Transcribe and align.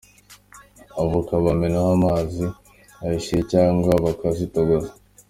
Avoka 1.01 1.31
bazimenaho 1.43 1.89
amazi 1.97 2.45
ashyushye 3.01 3.39
cyangwa 3.51 3.91
bakazitogosa. 4.05 4.91